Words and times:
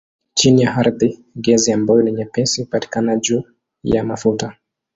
Chini 0.33 0.61
ya 0.61 0.75
ardhi 0.75 1.25
gesi 1.35 1.71
ambayo 1.73 2.01
ni 2.01 2.11
nyepesi 2.11 2.61
hupatikana 2.61 3.15
juu 3.15 3.43
ya 3.83 4.03
mafuta. 4.03 4.57